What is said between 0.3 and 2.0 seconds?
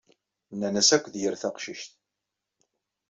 Nnan-as akk d yir taqcict.